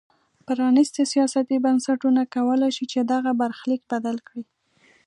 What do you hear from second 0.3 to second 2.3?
پرانیستي سیاسي بنسټونه